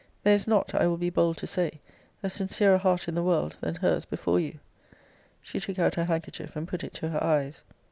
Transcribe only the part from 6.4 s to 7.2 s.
and put it to